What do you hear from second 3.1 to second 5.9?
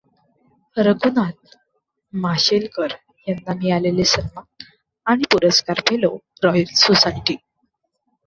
यांना मिळालेले सन्मान आणि पुरस्कार